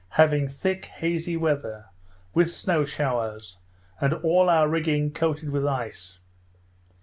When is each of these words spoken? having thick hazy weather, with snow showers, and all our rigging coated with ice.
having 0.15 0.47
thick 0.47 0.85
hazy 0.85 1.37
weather, 1.37 1.85
with 2.33 2.49
snow 2.51 2.83
showers, 2.83 3.57
and 3.99 4.15
all 4.15 4.49
our 4.49 4.67
rigging 4.67 5.11
coated 5.11 5.51
with 5.51 5.67
ice. 5.67 6.17